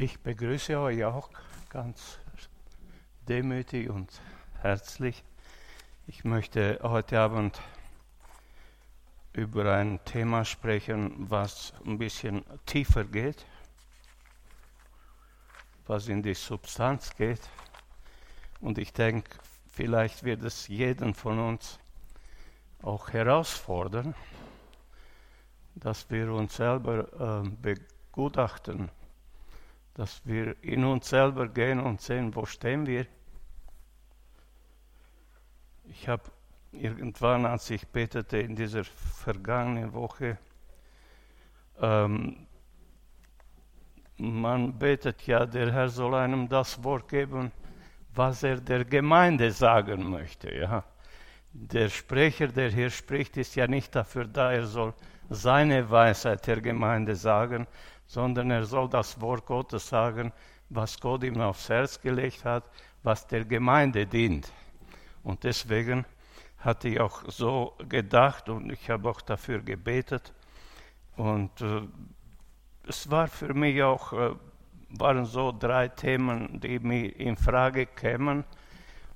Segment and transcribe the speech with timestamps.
[0.00, 1.28] Ich begrüße euch auch
[1.70, 2.20] ganz
[3.28, 4.08] demütig und
[4.60, 5.24] herzlich.
[6.06, 7.60] Ich möchte heute Abend
[9.32, 13.44] über ein Thema sprechen, was ein bisschen tiefer geht,
[15.88, 17.42] was in die Substanz geht.
[18.60, 19.28] Und ich denke,
[19.66, 21.80] vielleicht wird es jeden von uns
[22.82, 24.14] auch herausfordern,
[25.74, 28.92] dass wir uns selber äh, begutachten
[29.98, 33.04] dass wir in uns selber gehen und sehen, wo stehen wir.
[35.86, 36.22] Ich habe
[36.70, 40.38] irgendwann, als ich betete in dieser vergangenen Woche,
[41.80, 42.46] ähm,
[44.18, 47.50] man betet ja, der Herr soll einem das Wort geben,
[48.14, 50.54] was er der Gemeinde sagen möchte.
[50.54, 50.84] Ja.
[51.52, 54.94] Der Sprecher, der hier spricht, ist ja nicht dafür da, er soll
[55.28, 57.66] seine Weisheit der Gemeinde sagen,
[58.08, 60.32] sondern er soll das Wort Gottes sagen,
[60.70, 62.64] was Gott ihm aufs Herz gelegt hat,
[63.02, 64.50] was der Gemeinde dient.
[65.22, 66.04] Und deswegen
[66.58, 70.32] hatte ich auch so gedacht und ich habe auch dafür gebetet.
[71.16, 71.82] Und äh,
[72.86, 74.30] es war für mich auch, äh,
[74.90, 78.44] waren so drei Themen, die mir in Frage kämen.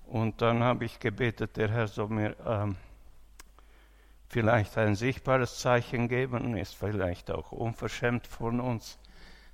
[0.07, 2.75] Und dann habe ich gebetet, der Herr soll mir äh,
[4.33, 8.99] vielleicht ein sichtbares Zeichen geben, ist vielleicht auch unverschämt von uns,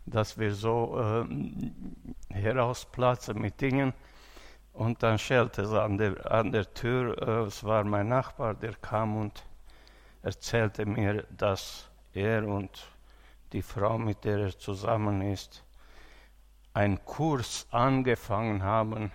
[0.06, 1.26] dass wir so
[2.30, 3.92] äh, herausplatzen mit Dingen.
[4.72, 8.74] Und dann schellte es an der, an der Tür, äh, es war mein Nachbar, der
[8.74, 9.42] kam und
[10.22, 12.86] erzählte mir, dass er und
[13.52, 15.64] die Frau, mit der er zusammen ist,
[16.72, 19.10] einen Kurs angefangen haben.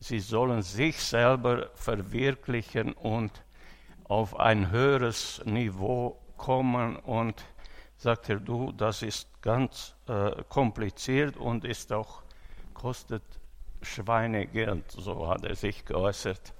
[0.00, 3.42] Sie sollen sich selber verwirklichen und
[4.10, 7.44] auf ein höheres Niveau kommen und
[7.96, 12.22] sagt er, du, das ist ganz äh, kompliziert und ist auch,
[12.74, 13.22] kostet
[13.82, 16.54] Schweinegeld, so hat er sich geäußert.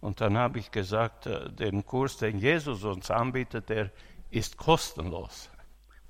[0.00, 3.92] Und dann habe ich gesagt, äh, den Kurs, den Jesus uns anbietet, der
[4.30, 5.50] ist kostenlos.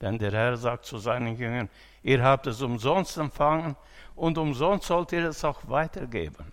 [0.00, 1.69] Denn der Herr sagt zu seinen Jüngern,
[2.03, 3.77] ihr habt es umsonst empfangen
[4.16, 6.50] und umsonst sollt ihr es auch weitergeben.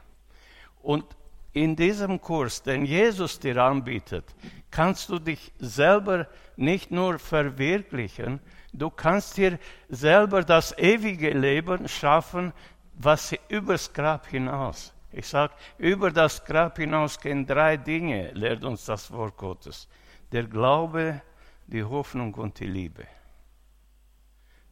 [0.81, 1.05] Und
[1.55, 4.25] in diesem Kurs, den Jesus dir anbietet,
[4.69, 6.27] kannst du dich selber
[6.57, 8.41] nicht nur verwirklichen,
[8.73, 9.57] du kannst dir
[9.87, 12.51] selber das ewige Leben schaffen,
[12.93, 14.93] was übers Grab hinaus.
[15.13, 19.87] Ich sage, über das Grab hinaus gehen drei Dinge, lehrt uns das Wort Gottes.
[20.33, 21.21] Der Glaube,
[21.67, 23.07] die Hoffnung und die Liebe.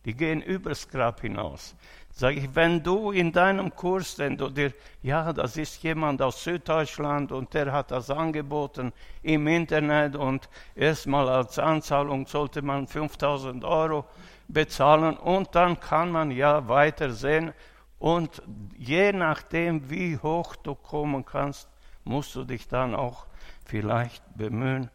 [0.04, 1.76] Die gehen übers Grab hinaus.
[2.16, 6.44] Sag ich, wenn du in deinem Kurs, wenn du dir, ja, das ist jemand aus
[6.44, 8.94] Süddeutschland und der hat das angeboten
[9.24, 14.06] im Internet und erstmal als Anzahlung sollte man 5000 Euro
[14.48, 17.52] bezahlen und dann kann man ja weiter sehen
[17.98, 18.44] und
[18.78, 21.68] je nachdem, wie hoch du kommen kannst,
[22.04, 23.26] musst du dich dann auch
[23.66, 24.92] vielleicht bemühen.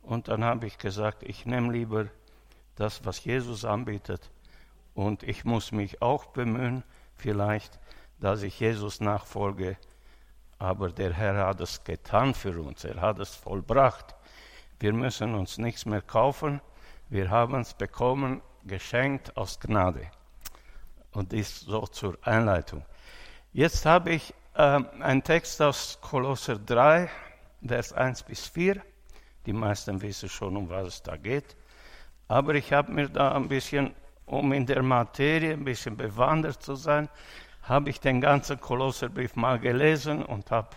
[0.00, 2.06] Und dann habe ich gesagt, ich nehme lieber
[2.76, 4.30] das, was Jesus anbietet
[4.94, 6.84] und ich muss mich auch bemühen,
[7.16, 7.78] vielleicht,
[8.20, 9.76] dass ich Jesus nachfolge.
[10.58, 14.14] Aber der Herr hat es getan für uns, er hat es vollbracht.
[14.80, 16.60] Wir müssen uns nichts mehr kaufen,
[17.08, 20.10] wir haben es bekommen, geschenkt aus Gnade.
[21.12, 22.84] Und dies so zur Einleitung.
[23.52, 27.08] Jetzt habe ich äh, einen Text aus Kolosser 3,
[27.66, 28.80] Vers 1 bis 4.
[29.46, 31.56] Die meisten wissen schon, um was es da geht.
[32.26, 33.94] Aber ich habe mir da ein bisschen
[34.26, 37.08] um in der Materie ein bisschen bewandert zu sein,
[37.62, 40.70] habe ich den ganzen Kolosserbrief mal gelesen und habe,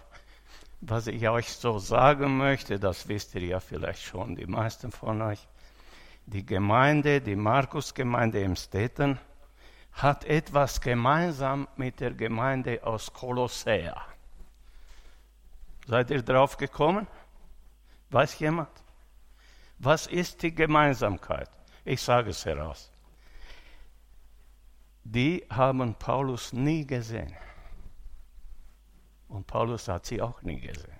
[0.81, 5.21] was ich euch so sagen möchte, das wisst ihr ja vielleicht schon, die meisten von
[5.21, 5.47] euch,
[6.25, 9.19] die Gemeinde, die Markusgemeinde im Städten,
[9.93, 13.99] hat etwas gemeinsam mit der Gemeinde aus Kolossea.
[15.87, 17.07] Seid ihr drauf gekommen?
[18.09, 18.69] Weiß jemand?
[19.79, 21.49] Was ist die Gemeinsamkeit?
[21.85, 22.91] Ich sage es heraus
[25.11, 27.33] die haben Paulus nie gesehen.
[29.29, 30.99] Und Paulus hat sie auch nie gesehen.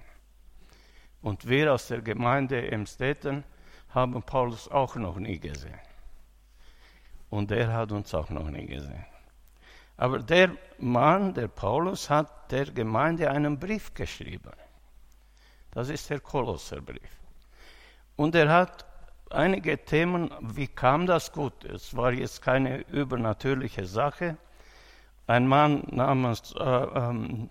[1.22, 3.44] Und wir aus der Gemeinde im Städten
[3.90, 5.80] haben Paulus auch noch nie gesehen.
[7.30, 9.06] Und er hat uns auch noch nie gesehen.
[9.98, 14.54] Aber der Mann, der Paulus, hat der Gemeinde einen Brief geschrieben.
[15.72, 17.12] Das ist der Kolosserbrief.
[18.16, 18.87] Und er hat
[19.32, 21.64] einige Themen, wie kam das gut?
[21.66, 24.38] Es war jetzt keine übernatürliche Sache.
[25.28, 27.50] Ein Mann namens äh, ähm,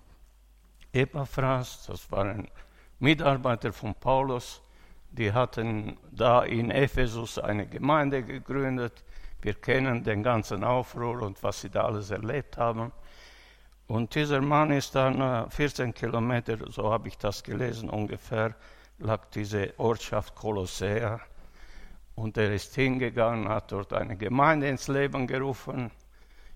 [0.92, 2.48] Epaphras, das war ein
[2.98, 4.62] Mitarbeiter von Paulus,
[5.10, 9.04] die hatten da in Ephesus eine Gemeinde gegründet.
[9.42, 12.92] Wir kennen den ganzen Aufruhr und was sie da alles erlebt haben.
[13.86, 18.54] Und dieser Mann ist dann 14 äh, Kilometer, so habe ich das gelesen ungefähr,
[18.98, 21.20] lag diese Ortschaft Kolossea.
[22.16, 25.90] Und er ist hingegangen, hat dort eine Gemeinde ins Leben gerufen.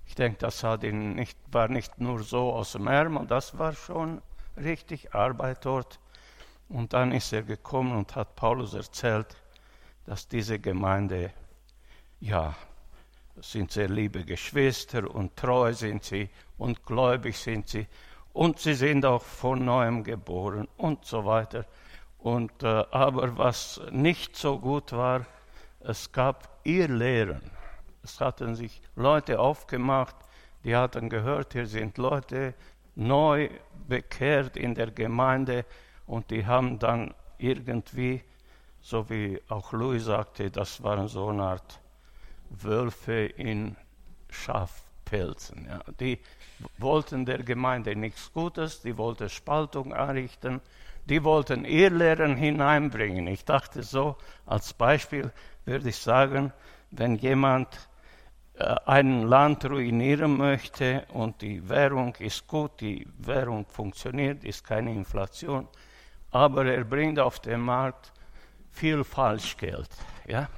[0.06, 4.20] Ich denke, das nicht, war nicht nur so aus dem Ärmel, das war schon
[4.56, 6.00] richtig Arbeit dort.
[6.68, 9.36] Und dann ist er gekommen und hat Paulus erzählt,
[10.06, 11.30] dass diese Gemeinde,
[12.20, 12.54] ja,
[13.36, 16.28] sind sehr liebe Geschwister und treu sind sie
[16.58, 17.86] und gläubig sind sie
[18.32, 21.66] und sie sind auch von neuem geboren und so weiter.
[22.18, 25.26] Und, äh, aber was nicht so gut war,
[25.80, 27.42] es gab ihr Lehren.
[28.02, 30.16] Es hatten sich Leute aufgemacht,
[30.64, 32.54] die hatten gehört, hier sind Leute
[32.94, 33.48] neu
[33.88, 35.64] bekehrt in der Gemeinde
[36.06, 38.22] und die haben dann irgendwie,
[38.80, 41.80] so wie auch Louis sagte, das waren so eine Art
[42.50, 43.76] Wölfe in
[44.28, 45.66] Schafpelzen.
[45.66, 45.80] Ja.
[45.98, 46.18] Die
[46.78, 50.60] wollten der Gemeinde nichts Gutes, die wollten Spaltung anrichten,
[51.10, 53.26] die wollten Irrlehren hineinbringen.
[53.26, 54.16] Ich dachte so,
[54.46, 55.32] als Beispiel
[55.64, 56.52] würde ich sagen,
[56.92, 57.88] wenn jemand
[58.54, 64.92] äh, ein Land ruinieren möchte und die Währung ist gut, die Währung funktioniert, ist keine
[64.92, 65.66] Inflation,
[66.30, 68.12] aber er bringt auf den Markt
[68.70, 69.90] viel Falschgeld.
[70.28, 70.48] Ja?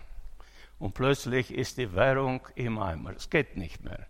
[0.78, 3.14] Und plötzlich ist die Währung im Eimer.
[3.16, 4.06] Es geht nicht mehr.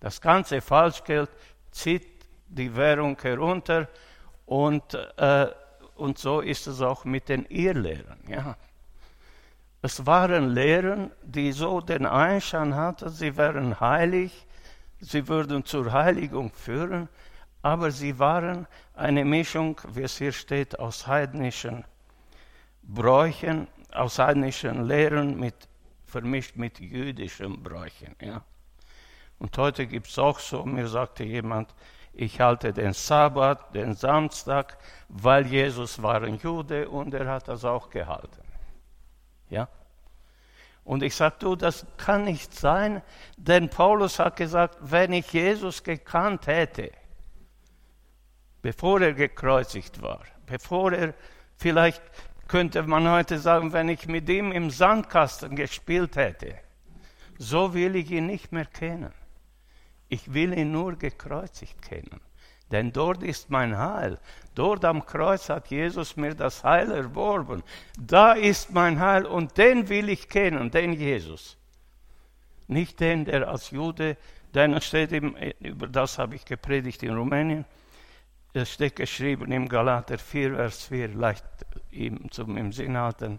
[0.00, 1.30] Das ganze Falschgeld
[1.70, 2.08] zieht
[2.48, 3.88] die Währung herunter
[4.46, 5.46] und, äh,
[5.96, 8.18] und so ist es auch mit den Irrlehren.
[8.28, 8.56] Ja?
[9.82, 14.46] Es waren Lehren, die so den Einschein hatten, sie wären heilig,
[15.00, 17.08] sie würden zur Heiligung führen,
[17.62, 21.84] aber sie waren eine Mischung, wie es hier steht, aus heidnischen
[22.82, 25.68] Bräuchen, aus heidnischen Lehren mit,
[26.04, 28.14] vermischt mit jüdischen Bräuchen.
[28.20, 28.42] Ja.
[29.38, 31.74] Und heute gibt es auch so, mir sagte jemand,
[32.18, 34.78] ich halte den Sabbat, den Samstag,
[35.08, 38.42] weil Jesus war ein Jude und er hat das auch gehalten.
[39.50, 39.68] Ja?
[40.82, 43.02] Und ich sage, du, das kann nicht sein,
[43.36, 46.90] denn Paulus hat gesagt, wenn ich Jesus gekannt hätte,
[48.62, 51.12] bevor er gekreuzigt war, bevor er,
[51.56, 52.02] vielleicht
[52.48, 56.54] könnte man heute sagen, wenn ich mit ihm im Sandkasten gespielt hätte,
[57.36, 59.12] so will ich ihn nicht mehr kennen.
[60.08, 62.20] Ich will ihn nur gekreuzigt kennen.
[62.70, 64.18] Denn dort ist mein Heil.
[64.54, 67.62] Dort am Kreuz hat Jesus mir das Heil erworben.
[67.98, 71.56] Da ist mein Heil und den will ich kennen, den Jesus.
[72.66, 74.16] Nicht den, der als Jude,
[74.54, 77.64] denn steht im, über das habe ich gepredigt in Rumänien,
[78.52, 81.44] es steht geschrieben im Galater 4, Vers 4, leicht
[81.90, 83.38] ihm zum im Sinn halten.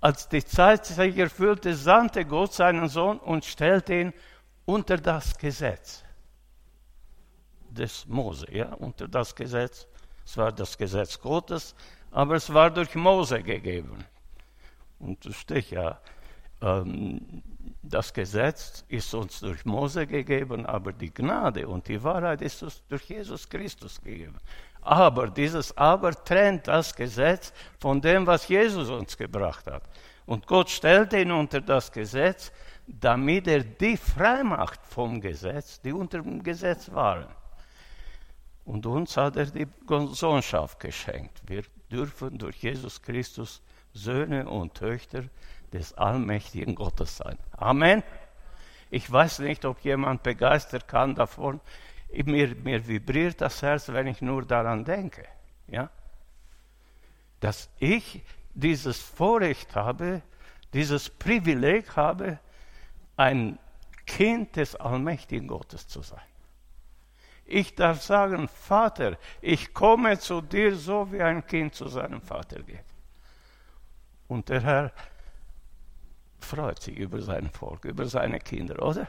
[0.00, 4.12] Als die Zeit sich erfüllte, sandte Gott seinen Sohn und stellte ihn
[4.68, 6.04] unter das Gesetz
[7.70, 9.86] des Mose, ja, unter das Gesetz.
[10.26, 11.74] Es war das Gesetz Gottes,
[12.10, 14.04] aber es war durch Mose gegeben.
[14.98, 15.98] Und es steht ja,
[16.60, 17.42] ähm,
[17.82, 22.82] das Gesetz ist uns durch Mose gegeben, aber die Gnade und die Wahrheit ist uns
[22.90, 24.36] durch Jesus Christus gegeben.
[24.82, 29.84] Aber dieses Aber trennt das Gesetz von dem, was Jesus uns gebracht hat.
[30.26, 32.52] Und Gott stellte ihn unter das Gesetz,
[32.88, 37.26] damit er die frei macht vom Gesetz, die unter dem Gesetz waren.
[38.64, 39.66] Und uns hat er die
[40.12, 41.42] Sohnschaft geschenkt.
[41.46, 45.24] Wir dürfen durch Jesus Christus Söhne und Töchter
[45.72, 47.38] des allmächtigen Gottes sein.
[47.52, 48.02] Amen.
[48.90, 51.60] Ich weiß nicht, ob jemand begeistert kann davon.
[52.10, 55.26] Mir, mir vibriert das Herz, wenn ich nur daran denke.
[55.66, 55.90] Ja?
[57.40, 58.22] Dass ich
[58.54, 60.22] dieses Vorrecht habe,
[60.72, 62.38] dieses Privileg habe,
[63.18, 63.58] ein
[64.06, 66.22] Kind des allmächtigen Gottes zu sein.
[67.44, 72.62] Ich darf sagen, Vater, ich komme zu dir so, wie ein Kind zu seinem Vater
[72.62, 72.84] geht.
[74.28, 74.92] Und der Herr
[76.38, 79.06] freut sich über sein Volk, über seine Kinder, oder?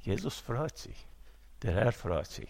[0.00, 1.06] Jesus freut sich,
[1.62, 2.48] der Herr freut sich.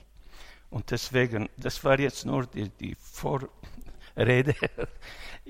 [0.71, 4.55] Und deswegen, das war jetzt nur die, die Vorrede.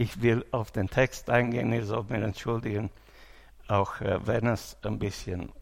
[0.01, 2.89] Ich will auf den Text eingehen, ihr sollt mir entschuldigen,
[3.69, 5.53] auch äh, wenn es ein bisschen.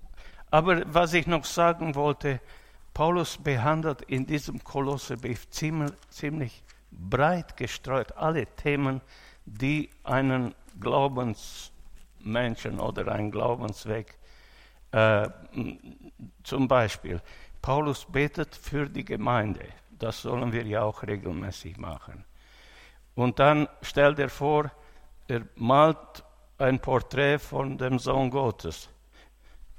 [0.50, 2.40] Aber was ich noch sagen wollte,
[2.94, 9.02] Paulus behandelt in diesem Kolosserbrief ziemlich, breit gestreut alle Themen,
[9.44, 14.18] die einen Glaubensmenschen oder einen Glaubensweg
[14.92, 15.28] äh,
[16.42, 17.20] zum Beispiel,
[17.60, 19.66] Paulus betet für die Gemeinde.
[19.90, 22.24] Das sollen wir ja auch regelmäßig machen.
[23.14, 24.70] Und dann stellt er vor,
[25.28, 26.24] er malt
[26.58, 28.88] ein Porträt von dem Sohn Gottes.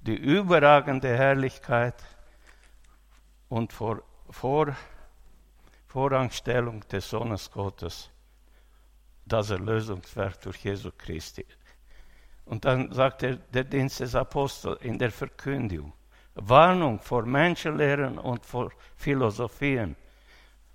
[0.07, 2.01] die überragende Herrlichkeit
[3.50, 4.75] und vor, vor,
[5.88, 8.10] Vorrangstellung des Sohnes Gottes,
[9.25, 11.46] das Erlösungswerk durch Jesu Christi.
[12.46, 15.91] Und dann sagt er, der Dienst des Apostels in der Verkündigung.
[16.36, 19.96] Warnung vor Menschenlehren und vor Philosophien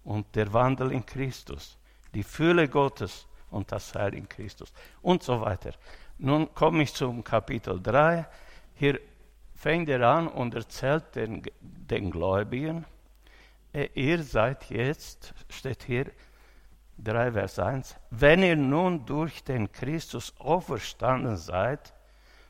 [0.04, 1.78] und der Wandel in Christus,
[2.12, 5.72] die Fülle Gottes und das Heil in Christus und so weiter.
[6.18, 8.26] Nun komme ich zum Kapitel 3.
[8.74, 9.00] Hier
[9.54, 12.84] fängt er an und erzählt den, den Gläubigen,
[13.72, 16.06] äh, ihr seid jetzt, steht hier
[16.98, 21.92] 3 Vers 1, wenn ihr nun durch den Christus auferstanden seid,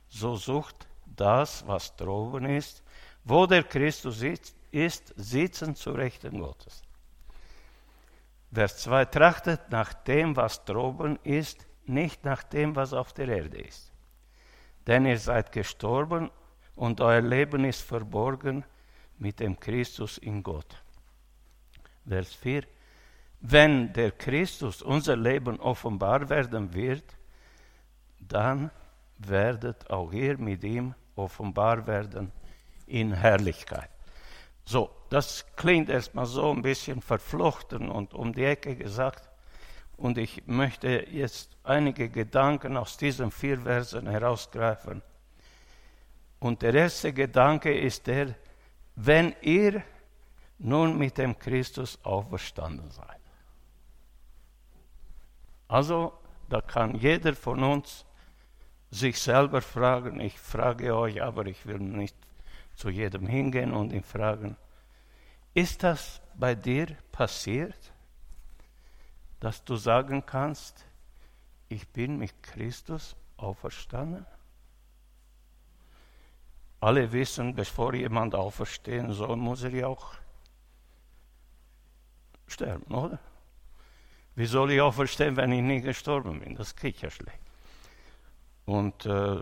[0.09, 2.83] so sucht das, was droben ist,
[3.25, 6.83] wo der Christus ist, ist sitzen zu Rechten Gottes.
[8.53, 13.59] Vers 2 trachtet nach dem, was droben ist, nicht nach dem, was auf der Erde
[13.59, 13.93] ist.
[14.87, 16.31] Denn ihr seid gestorben
[16.75, 18.65] und euer Leben ist verborgen
[19.19, 20.83] mit dem Christus in Gott.
[22.07, 22.65] Vers 4.
[23.41, 27.17] Wenn der Christus unser Leben offenbar werden wird,
[28.21, 28.71] dann
[29.19, 32.33] werdet auch ihr mit ihm offenbar werden
[32.87, 33.91] in Herrlichkeit.
[34.65, 39.29] So, das klingt erstmal so ein bisschen verflochten und um die Ecke gesagt.
[39.99, 45.03] Und ich möchte jetzt einige Gedanken aus diesen vier Versen herausgreifen.
[46.41, 48.35] Und der erste Gedanke ist der,
[48.97, 49.83] wenn ihr
[50.59, 53.21] nun mit dem Christus auferstanden seid.
[55.69, 56.15] Also,
[56.49, 58.07] da kann jeder von uns
[58.91, 62.17] sich selber fragen, ich frage euch, aber ich will nicht
[62.77, 64.57] zu jedem hingehen und ihn fragen,
[65.55, 67.93] ist das bei dir passiert,
[69.41, 70.85] dass du sagen kannst,
[71.69, 74.27] ich bin mit Christus auferstanden?
[76.81, 80.15] Alle wissen, bevor jemand auferstehen soll, muss er ja auch
[82.47, 83.19] sterben, oder?
[84.35, 86.55] Wie soll ich auferstehen, wenn ich nie gestorben bin?
[86.55, 87.39] Das geht ja schlecht.
[88.65, 89.37] Und äh,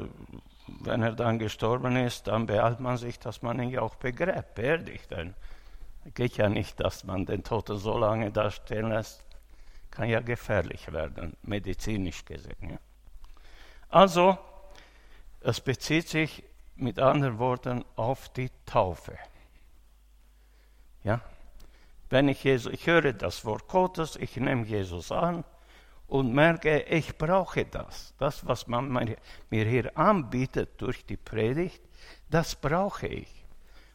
[0.66, 5.10] wenn er dann gestorben ist, dann beeilt man sich, dass man ihn auch begräbt, beerdigt.
[5.10, 5.34] Denn
[6.14, 9.24] geht ja nicht, dass man den Toten so lange da stehen lässt.
[9.90, 12.70] Kann ja gefährlich werden, medizinisch gesehen.
[12.70, 12.78] Ja.
[13.88, 14.38] Also,
[15.40, 16.44] es bezieht sich
[16.76, 19.18] mit anderen Worten auf die Taufe.
[21.02, 21.20] Ja?
[22.08, 25.44] Wenn ich Jesus, ich höre das Wort Gottes, ich nehme Jesus an,
[26.10, 28.14] und merke, ich brauche das.
[28.18, 29.16] Das, was man
[29.48, 31.80] mir hier anbietet durch die Predigt,
[32.28, 33.39] das brauche ich.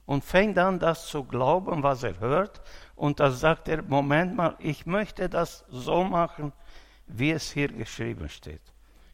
[0.05, 2.61] Und fängt an, das zu glauben, was er hört.
[2.95, 6.53] Und da sagt er, Moment mal, ich möchte das so machen,
[7.07, 8.61] wie es hier geschrieben steht.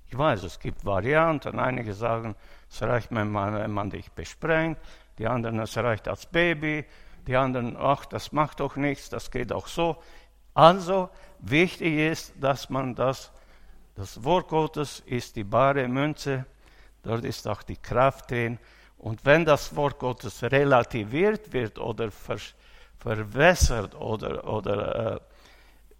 [0.07, 1.57] Ich weiß, es gibt Varianten.
[1.59, 2.35] Einige sagen,
[2.69, 4.77] es reicht, wenn man, wenn man dich besprengt.
[5.17, 6.85] Die anderen, es reicht als Baby.
[7.27, 10.01] Die anderen, ach, das macht doch nichts, das geht auch so.
[10.53, 13.31] Also wichtig ist, dass man das,
[13.95, 16.45] das Wort Gottes ist die bare Münze,
[17.03, 18.57] dort ist auch die Kraft drin.
[19.01, 22.37] Und wenn das Wort Gottes relativiert wird oder ver,
[22.99, 25.19] verwässert oder, oder, äh,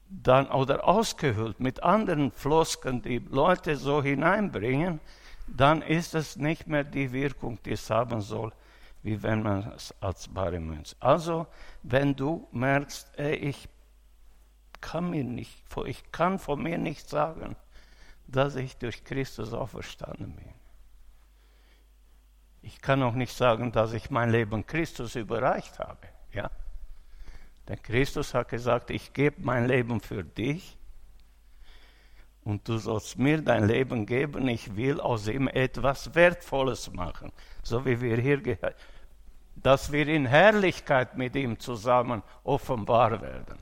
[0.07, 4.99] dann, oder ausgehüllt mit anderen Flosken, die Leute so hineinbringen,
[5.47, 8.53] dann ist es nicht mehr die Wirkung, die es haben soll,
[9.01, 10.95] wie wenn man es als bare Münze.
[10.99, 11.47] Also,
[11.81, 13.67] wenn du merkst, ey, ich
[14.79, 17.55] kann mir nicht, ich kann von mir nicht sagen,
[18.27, 20.60] dass ich durch Christus auferstanden bin.
[22.61, 26.07] Ich kann auch nicht sagen, dass ich mein Leben Christus überreicht habe.
[26.31, 26.49] Ja?
[27.67, 30.77] Denn Christus hat gesagt, ich gebe mein Leben für dich
[32.43, 34.47] und du sollst mir dein Leben geben.
[34.47, 37.31] Ich will aus ihm etwas Wertvolles machen.
[37.63, 38.75] So wie wir hier gehört,
[39.55, 43.57] dass wir in Herrlichkeit mit ihm zusammen offenbar werden.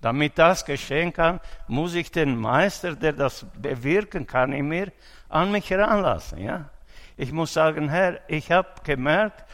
[0.00, 4.92] Damit das geschehen kann, muss ich den Meister, der das bewirken kann in mir,
[5.28, 6.38] an mich heranlassen.
[6.38, 6.70] Ja?
[7.20, 9.44] Ich muss sagen, Herr, ich habe gemerkt,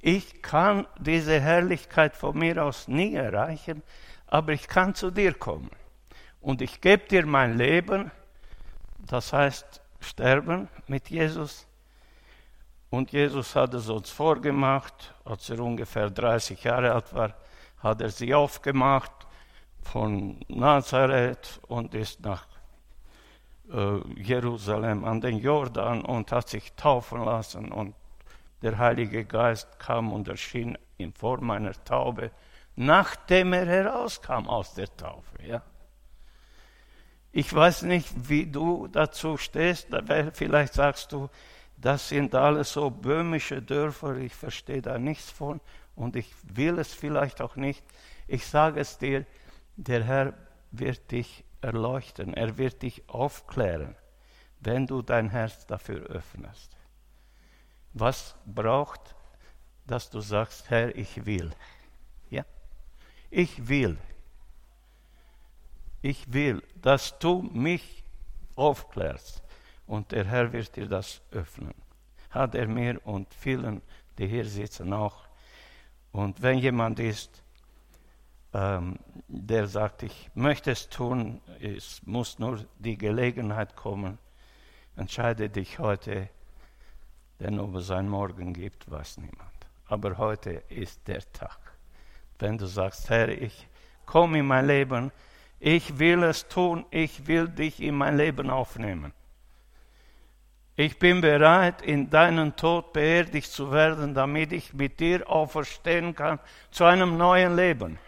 [0.00, 3.82] ich kann diese Herrlichkeit von mir aus nie erreichen,
[4.26, 5.70] aber ich kann zu dir kommen.
[6.40, 8.10] Und ich gebe dir mein Leben,
[8.98, 11.66] das heißt sterben mit Jesus.
[12.88, 17.34] Und Jesus hat es uns vorgemacht, als er ungefähr 30 Jahre alt war,
[17.80, 19.12] hat er sie aufgemacht
[19.82, 22.46] von Nazareth und ist nach
[24.16, 27.94] Jerusalem an den Jordan und hat sich taufen lassen und
[28.60, 32.30] der Heilige Geist kam und erschien in Form einer Taube,
[32.76, 35.42] nachdem er herauskam aus der Taufe.
[35.44, 35.62] Ja.
[37.32, 39.88] Ich weiß nicht, wie du dazu stehst,
[40.34, 41.30] vielleicht sagst du,
[41.78, 45.60] das sind alles so böhmische Dörfer, ich verstehe da nichts von
[45.96, 47.82] und ich will es vielleicht auch nicht.
[48.28, 49.24] Ich sage es dir,
[49.76, 50.34] der Herr
[50.70, 53.96] wird dich erleuchten, er wird dich aufklären,
[54.60, 56.76] wenn du dein Herz dafür öffnest.
[57.94, 59.14] Was braucht,
[59.86, 61.52] dass du sagst, Herr, ich will.
[62.30, 62.44] Ja?
[63.30, 63.98] Ich will.
[66.00, 68.02] Ich will, dass du mich
[68.56, 69.42] aufklärst
[69.86, 71.74] und der Herr wird dir das öffnen.
[72.30, 73.82] Hat er mir und vielen,
[74.18, 75.26] die hier sitzen, auch.
[76.12, 77.41] Und wenn jemand ist,
[78.54, 84.18] ähm, der sagt, ich möchte es tun, es muss nur die Gelegenheit kommen,
[84.96, 86.28] entscheide dich heute,
[87.40, 89.50] denn ob es einen Morgen gibt, weiß niemand.
[89.86, 91.58] Aber heute ist der Tag.
[92.38, 93.68] Wenn du sagst, Herr, ich
[94.04, 95.12] komme in mein Leben,
[95.58, 99.12] ich will es tun, ich will dich in mein Leben aufnehmen.
[100.74, 106.40] Ich bin bereit, in deinen Tod beerdigt zu werden, damit ich mit dir auferstehen kann
[106.70, 107.98] zu einem neuen Leben.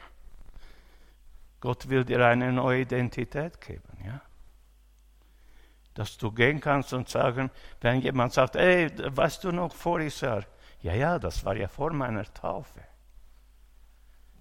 [1.65, 4.21] Gott will dir eine neue Identität geben, ja?
[5.95, 10.45] Dass du gehen kannst und sagen, wenn jemand sagt, ey, weißt du noch voriges Jahr?
[10.83, 12.83] Ja, ja, das war ja vor meiner Taufe.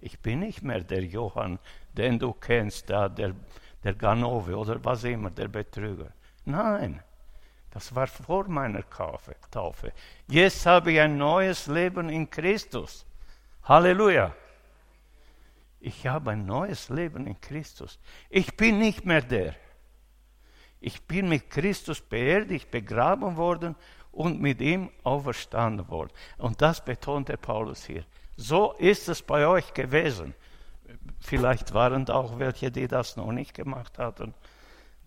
[0.02, 1.58] Ich bin nicht mehr der Johann,
[1.94, 3.34] den du kennst, da, der,
[3.82, 6.12] der Ganove oder was immer, der Betrüger.
[6.44, 7.02] Nein,
[7.70, 9.94] das war vor meiner Taufe.
[10.28, 13.06] Jetzt habe ich ein neues Leben in Christus.
[13.62, 14.34] Halleluja.
[15.86, 17.98] Ich habe ein neues Leben in Christus.
[18.30, 19.54] Ich bin nicht mehr der.
[20.80, 23.76] Ich bin mit Christus beerdigt, begraben worden
[24.10, 26.10] und mit ihm auferstanden worden.
[26.38, 28.06] Und das betont der Paulus hier.
[28.34, 30.32] So ist es bei euch gewesen.
[31.20, 34.32] Vielleicht waren da auch welche, die das noch nicht gemacht hatten.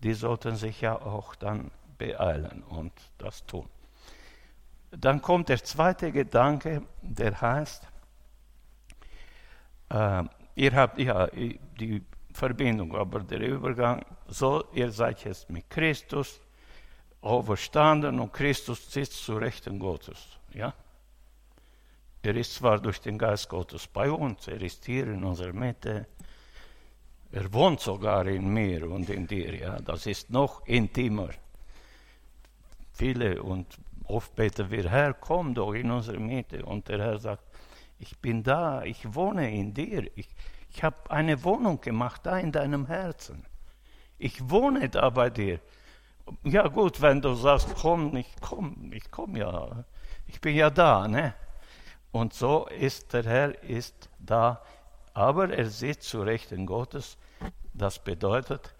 [0.04, 3.68] Die sollten sich ja auch dann beeilen und das tun.
[4.92, 7.82] Dann kommt der zweite Gedanke, der heißt,
[9.88, 10.22] äh,
[10.58, 12.02] ihr habt ja die
[12.32, 16.40] Verbindung, aber der Übergang, so ihr seid jetzt mit Christus
[17.20, 20.18] auferstanden und Christus sitzt zu Rechten Gottes.
[20.52, 20.74] Ja?
[22.22, 26.06] Er ist zwar durch den Geist Gottes bei uns, er ist hier in unserer Mitte,
[27.30, 31.30] er wohnt sogar in mir und in dir, ja, das ist noch intimer.
[32.92, 33.66] Viele und
[34.04, 36.64] oft beten wir, Herr, komm doch in unsere Mitte.
[36.64, 37.47] Und der Herr sagt,
[37.98, 40.28] ich bin da, ich wohne in dir, ich,
[40.70, 43.44] ich habe eine Wohnung gemacht da in deinem Herzen.
[44.18, 45.60] Ich wohne da bei dir.
[46.42, 49.84] Ja gut, wenn du sagst, komm, ich komm, ich komm ja,
[50.26, 51.34] ich bin ja da, ne?
[52.10, 54.62] Und so ist der Herr ist da,
[55.14, 57.18] aber er sitzt zu Rechten Gottes.
[57.74, 58.74] Das bedeutet,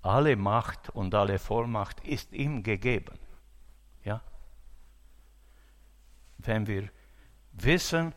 [0.00, 3.18] alle Macht und alle Vollmacht ist ihm gegeben.
[4.04, 4.20] Ja?
[6.38, 6.88] Wenn wir
[7.52, 8.14] wissen,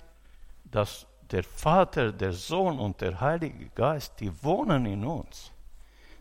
[0.65, 5.51] dass der Vater, der Sohn und der Heilige Geist, die wohnen in uns,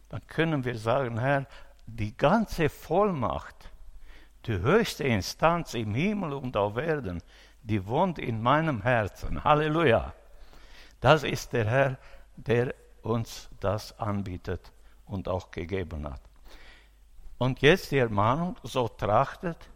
[0.08, 1.46] dann können wir sagen, Herr,
[1.86, 3.70] die ganze Vollmacht,
[4.46, 7.22] die höchste Instanz im Himmel und auf Erden,
[7.62, 9.42] die wohnt in meinem Herzen.
[9.42, 10.12] Halleluja.
[11.00, 11.98] Das ist der Herr,
[12.36, 14.72] der uns das anbietet
[15.06, 16.20] und auch gegeben hat.
[17.38, 19.68] Und jetzt die Ermahnung, so trachtet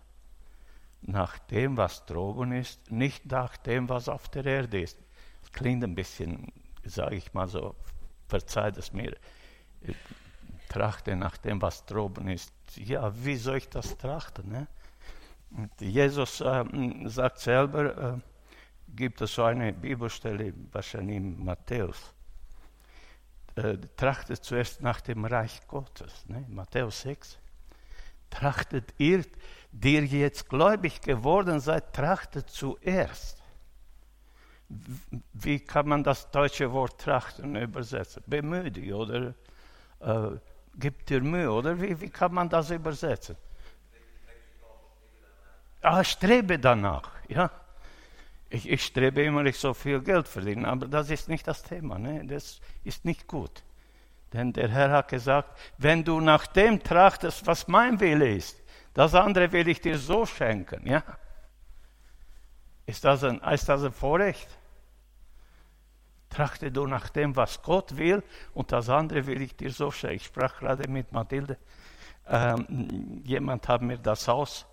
[1.03, 4.99] nach dem, was droben ist, nicht nach dem, was auf der Erde ist.
[5.43, 6.53] Das klingt ein bisschen,
[6.85, 7.75] sage ich mal so,
[8.29, 9.17] verzeiht es mir,
[10.69, 12.53] trachte nach dem, was droben ist.
[12.77, 14.51] Ja, wie soll ich das trachten?
[14.51, 14.67] Ne?
[15.81, 16.65] Jesus äh,
[17.05, 18.19] sagt selber, äh,
[18.89, 22.13] gibt es so eine Bibelstelle, wahrscheinlich in Matthäus,
[23.55, 26.45] äh, trachtet zuerst nach dem Reich Gottes, ne?
[26.49, 27.39] Matthäus 6.
[28.31, 29.25] Trachtet ihr,
[29.73, 33.43] die ihr jetzt gläubig geworden seid, trachtet zuerst.
[35.33, 38.23] Wie kann man das deutsche Wort trachten übersetzen?
[38.27, 39.35] Bemühe oder
[40.01, 40.37] äh,
[40.79, 43.37] gib dir Mühe, oder wie, wie kann man das übersetzen?
[45.81, 47.51] Ah, strebe danach, ja.
[48.51, 51.99] Ich, ich strebe immer nicht so viel Geld verdienen, aber das ist nicht das Thema,
[51.99, 52.25] ne?
[52.27, 53.63] das ist nicht gut.
[54.33, 58.63] Denn der Herr hat gesagt, wenn du nach dem trachtest, was mein Wille ist,
[58.93, 61.03] das andere will ich dir so schenken, ja.
[62.85, 64.49] Ist das ein, ist das ein Vorrecht?
[66.31, 68.23] Trachte du nach dem, was Gott will,
[68.55, 70.17] und das andere will ich dir so schenken.
[70.17, 71.57] Ich sprach gerade mit Mathilde.
[72.27, 74.67] Ähm, jemand hat mir das Haus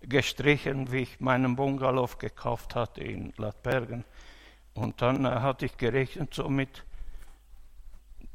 [0.00, 4.04] gestrichen, wie ich meinen Bungalow gekauft hatte in Latbergen.
[4.74, 6.84] Und dann äh, hatte ich gerechnet so mit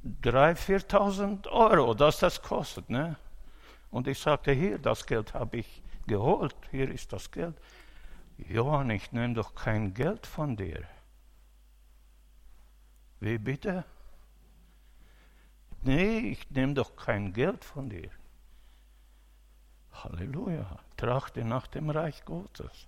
[0.06, 2.90] 3.000, 4.000 Euro, dass das kostet.
[2.90, 3.18] Ne?
[3.90, 7.56] Und ich sagte, hier, das Geld habe ich geholt, hier ist das Geld.
[8.38, 10.84] Johann, ich nehme doch kein Geld von dir.
[13.20, 13.84] Wie bitte?
[15.82, 18.12] Nee, ich nehme doch kein Geld von dir.
[19.92, 20.80] Halleluja.
[20.96, 22.88] Trachte nach dem Reich Gottes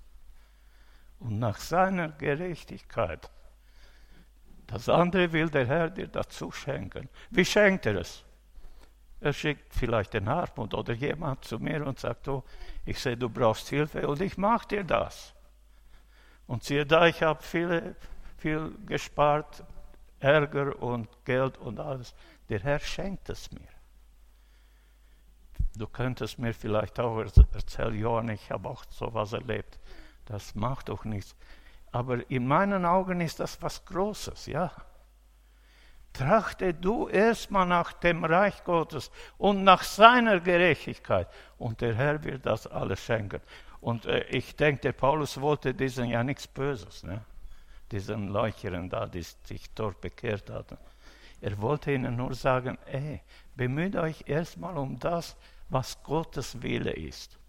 [1.20, 3.30] und nach seiner Gerechtigkeit.
[4.70, 7.10] Das andere will der Herr dir dazu schenken.
[7.32, 8.24] Wie schenkt er es?
[9.20, 12.44] Er schickt vielleicht den Hartmut oder jemand zu mir und sagt, oh,
[12.86, 15.34] ich sehe, du brauchst Hilfe und ich mache dir das.
[16.48, 17.96] Und siehe da, ich habe viel,
[18.38, 19.64] viel gespart,
[20.20, 22.14] Ärger und Geld und alles.
[22.50, 23.68] Der Herr schenkt es mir.
[25.76, 29.80] Du könntest mir vielleicht auch erzählen, Johann, ich habe auch sowas erlebt.
[30.26, 31.36] Das macht doch nichts.
[31.92, 34.72] Aber in meinen Augen ist das was Großes, ja.
[36.14, 42.46] Trachte du erstmal nach dem Reich Gottes und nach seiner Gerechtigkeit und der Herr wird
[42.46, 43.42] das alles schenken.
[43.80, 47.24] Und äh, ich denke, der Paulus wollte diesen ja nichts Böses, ne?
[47.92, 50.78] diesen Leuchern da, die sich dort bekehrt hatten.
[51.42, 53.22] Er wollte ihnen nur sagen, ey,
[53.56, 55.38] bemüht euch erstmal um das,
[55.70, 57.40] was Gottes Wille ist.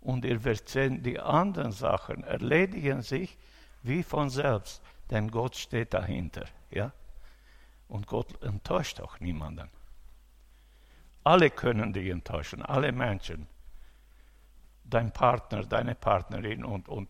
[0.00, 3.38] Und ihr werdet sehen, die anderen Sachen erledigen sich
[3.82, 6.46] wie von selbst, denn Gott steht dahinter.
[6.70, 6.92] Ja?
[7.88, 9.68] Und Gott enttäuscht auch niemanden.
[11.24, 13.46] Alle können dich enttäuschen, alle Menschen.
[14.84, 17.08] Dein Partner, deine Partnerin und, und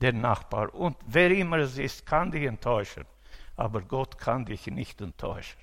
[0.00, 3.04] der Nachbar und wer immer es ist, kann dich enttäuschen.
[3.56, 5.60] Aber Gott kann dich nicht enttäuschen.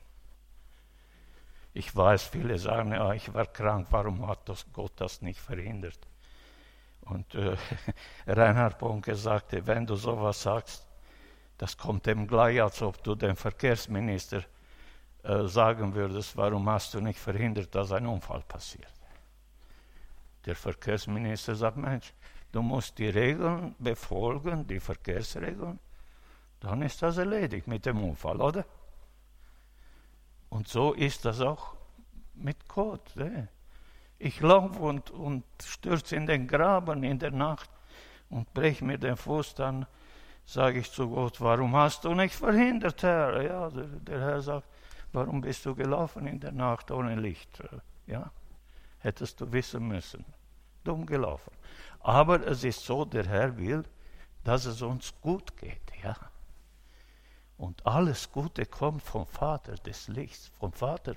[1.74, 6.00] Ich weiß, viele sagen, ja, ich war krank, warum hat das Gott das nicht verhindert?
[7.10, 7.56] Und äh,
[8.28, 10.88] Reinhard Bonke sagte, wenn du sowas sagst,
[11.58, 14.44] das kommt dem gleich, als ob du dem Verkehrsminister
[15.24, 18.92] äh, sagen würdest, warum hast du nicht verhindert, dass ein Unfall passiert.
[20.46, 22.14] Der Verkehrsminister sagt, Mensch,
[22.52, 25.80] du musst die Regeln befolgen, die Verkehrsregeln,
[26.60, 28.66] dann ist das erledigt mit dem Unfall, oder?
[30.50, 31.76] Und so ist das auch
[32.34, 33.16] mit Gott.
[33.16, 33.50] Ne?
[34.20, 37.70] Ich laufe und, und stürze in den Graben in der Nacht
[38.30, 39.86] und breche mir den Fuß, dann
[40.46, 43.42] sage ich zu Gott, warum hast du nicht verhindert, Herr?
[43.42, 44.68] Ja, der, der Herr sagt,
[45.14, 47.64] Warum bist du gelaufen in der Nacht ohne Licht?
[48.06, 48.32] Ja,
[49.00, 50.26] hättest du wissen müssen.
[50.84, 51.52] Dumm gelaufen.
[52.00, 53.84] Aber es ist so, der Herr will,
[54.44, 55.82] dass es uns gut geht.
[56.04, 56.16] Ja.
[57.58, 61.16] Und alles Gute kommt vom Vater des Lichts, vom Vater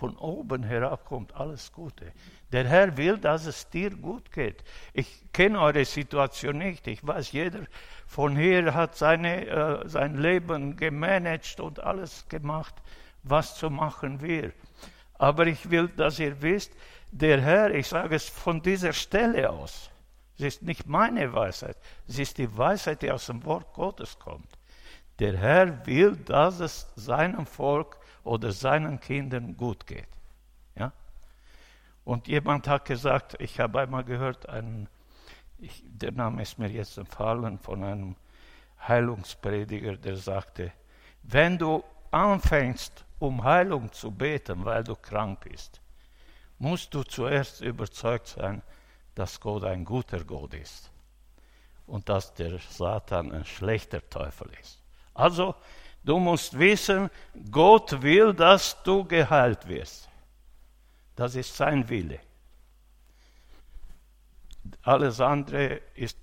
[0.00, 2.12] von oben herab kommt alles Gute.
[2.50, 4.64] Der Herr will, dass es dir gut geht.
[4.92, 6.88] Ich kenne eure Situation nicht.
[6.88, 7.60] Ich weiß, jeder
[8.06, 12.74] von hier hat seine, äh, sein Leben gemanagt und alles gemacht
[13.22, 14.52] was zu machen wir.
[15.14, 16.72] Aber ich will, dass ihr wisst,
[17.10, 19.90] der Herr, ich sage es von dieser Stelle aus,
[20.38, 21.76] es ist nicht meine Weisheit,
[22.08, 24.48] es ist die Weisheit, die aus dem Wort Gottes kommt.
[25.18, 30.08] Der Herr will, dass es seinem Volk oder seinen Kindern gut geht.
[30.76, 30.92] Ja?
[32.04, 34.88] Und jemand hat gesagt, ich habe einmal gehört, einen,
[35.58, 38.16] ich, der Name ist mir jetzt entfallen, von einem
[38.86, 40.72] Heilungsprediger, der sagte,
[41.22, 45.80] wenn du anfängst, um Heilung zu beten, weil du krank bist,
[46.58, 48.62] musst du zuerst überzeugt sein,
[49.14, 50.90] dass Gott ein guter Gott ist
[51.86, 54.80] und dass der Satan ein schlechter Teufel ist.
[55.12, 55.54] Also,
[56.04, 57.10] du musst wissen,
[57.50, 60.08] Gott will, dass du geheilt wirst.
[61.16, 62.20] Das ist sein Wille.
[64.82, 66.16] Alles andere ist,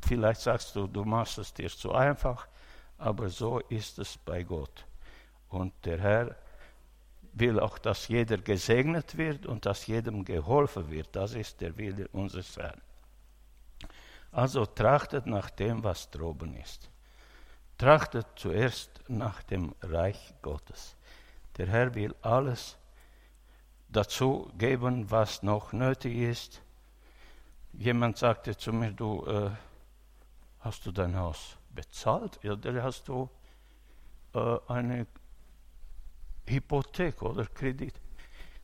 [0.00, 2.48] vielleicht sagst du, du machst es dir zu einfach,
[2.98, 4.84] aber so ist es bei Gott.
[5.48, 6.36] Und der Herr
[7.34, 11.14] will auch, dass jeder gesegnet wird und dass jedem geholfen wird.
[11.14, 12.80] Das ist der Wille unseres Herrn.
[14.30, 16.91] Also trachtet nach dem, was droben ist.
[17.82, 20.94] Trachtet zuerst nach dem Reich Gottes.
[21.58, 22.78] Der Herr will alles
[23.88, 26.62] dazu geben, was noch nötig ist.
[27.72, 29.50] Jemand sagte zu mir, du, äh,
[30.60, 33.28] hast du dein Haus bezahlt oder hast du
[34.32, 35.08] äh, eine
[36.46, 38.00] Hypothek oder Kredit.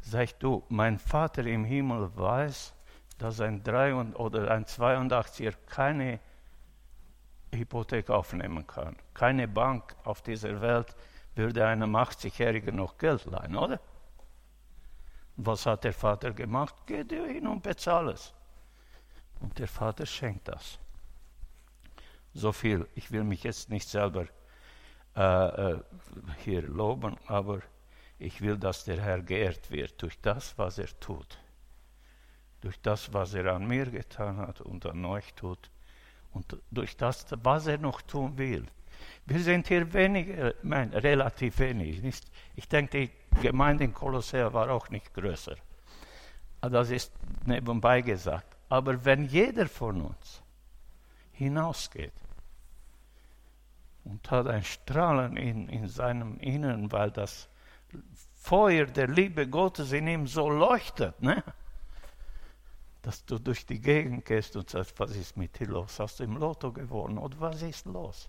[0.01, 2.73] Sag du, mein Vater im Himmel weiß,
[3.19, 6.21] dass ein 3 oder ein 82er keine
[7.53, 8.97] Hypothek aufnehmen kann.
[9.15, 10.95] Keine Bank auf dieser Welt
[11.35, 13.81] würde einem 80-Jährigen noch Geld leihen, oder?
[15.37, 16.75] Was hat der Vater gemacht?
[16.87, 18.35] Geh dir hin und bezahle es.
[19.41, 20.79] Und der Vater schenkt das.
[22.35, 22.89] So viel.
[22.95, 24.27] Ich will mich jetzt nicht selber
[25.17, 25.21] äh,
[25.73, 25.81] äh,
[26.45, 27.61] hier loben, aber
[28.19, 31.39] ich will, dass der Herr geehrt wird durch das, was er tut.
[32.61, 35.71] durch das, was er an mir getan hat und an euch tut
[36.33, 38.67] und durch das, was er noch tun will.
[39.27, 42.03] Wir sind hier weniger, nein, relativ wenig.
[42.03, 42.25] Nicht?
[42.57, 45.57] Ich denke, die Gemeinde in Kolossea war auch nicht größer.
[46.61, 47.13] Das ist
[47.45, 48.57] nebenbei gesagt.
[48.69, 50.43] Aber wenn jeder von uns
[51.33, 52.13] hinausgeht
[54.05, 57.49] und hat ein Strahlen in, in seinem Inneren, weil das
[58.35, 61.43] Feuer der Liebe Gottes in ihm so leuchtet, ne?
[63.09, 65.99] Dass du durch die Gegend gehst und sagst, was ist mit dir los?
[65.99, 68.29] Hast du im Lotto gewonnen oder was ist los?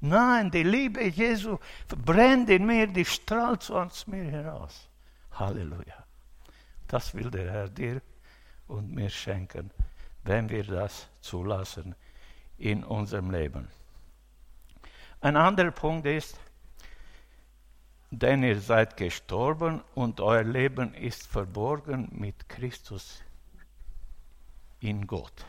[0.00, 1.56] Nein, die Liebe Jesu
[2.04, 4.86] brennt in mir, die strahlt so aus mir heraus.
[5.32, 6.04] Halleluja.
[6.86, 8.02] Das will der Herr dir
[8.66, 9.70] und mir schenken,
[10.24, 11.94] wenn wir das zulassen
[12.58, 13.66] in unserem Leben.
[15.22, 16.38] Ein anderer Punkt ist,
[18.10, 23.22] denn ihr seid gestorben und euer Leben ist verborgen mit Christus
[24.80, 25.44] in Gott.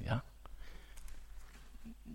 [0.00, 0.22] Ja?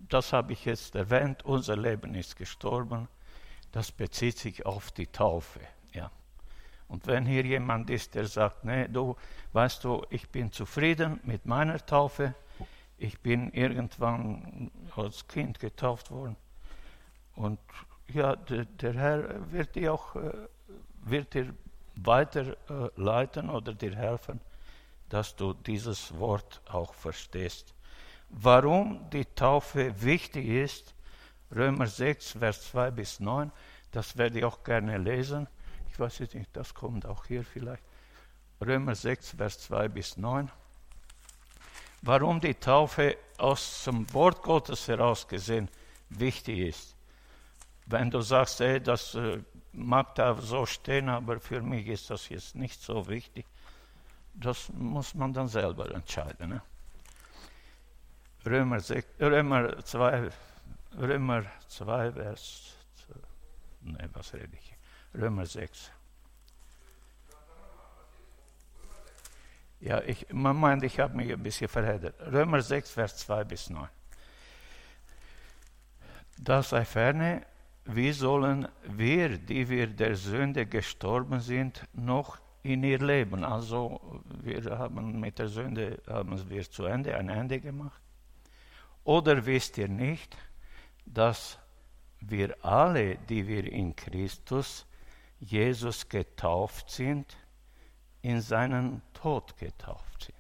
[0.09, 3.07] Das habe ich jetzt erwähnt, unser Leben ist gestorben.
[3.71, 5.61] Das bezieht sich auf die Taufe.
[5.93, 6.11] Ja?
[6.87, 9.15] Und wenn hier jemand ist, der sagt, nee, du,
[9.53, 12.35] weißt du, ich bin zufrieden mit meiner Taufe,
[12.97, 16.35] ich bin irgendwann als Kind getauft worden
[17.35, 17.59] und
[18.07, 20.31] ja, der, der Herr wird dir auch äh,
[21.03, 21.53] wird dir
[21.95, 24.39] weiterleiten oder dir helfen,
[25.11, 27.73] dass du dieses Wort auch verstehst.
[28.29, 30.95] Warum die Taufe wichtig ist,
[31.53, 33.51] Römer 6, Vers 2 bis 9,
[33.91, 35.47] das werde ich auch gerne lesen.
[35.91, 37.83] Ich weiß nicht, das kommt auch hier vielleicht.
[38.61, 40.49] Römer 6, Vers 2 bis 9.
[42.03, 45.67] Warum die Taufe aus dem Wort Gottes heraus gesehen
[46.07, 46.95] wichtig ist.
[47.85, 49.39] Wenn du sagst, ey, das äh,
[49.73, 53.45] mag da so stehen, aber für mich ist das jetzt nicht so wichtig,
[54.33, 56.49] das muss man dann selber entscheiden.
[56.49, 56.61] Ne?
[58.45, 60.29] Römer, 6, Römer 2,
[60.99, 62.75] Römer 2, Vers,
[63.81, 64.75] ne, was rede ich?
[65.13, 65.91] Römer 6.
[69.79, 72.15] Ja, ich, man meint, ich habe mich ein bisschen verheddert.
[72.31, 73.87] Römer 6, Vers 2 bis 9.
[76.37, 77.45] Das sei ferne,
[77.85, 83.43] wie sollen wir, die wir der Sünde gestorben sind, noch in ihr Leben?
[83.43, 88.01] Also wir haben mit der Sünde haben wir zu Ende ein Ende gemacht.
[89.03, 90.37] Oder wisst ihr nicht,
[91.05, 91.57] dass
[92.19, 94.85] wir alle, die wir in Christus
[95.39, 97.35] Jesus getauft sind,
[98.21, 100.35] in seinen Tod getauft sind?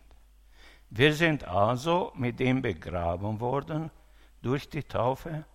[0.91, 3.89] Wir sind also mit ihm begraben worden
[4.41, 5.45] durch die Taufe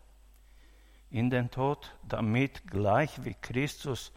[1.10, 4.12] in den Tod, damit gleich wie Christus